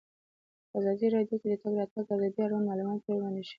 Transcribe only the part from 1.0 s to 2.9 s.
راډیو کې د د تګ راتګ ازادي اړوند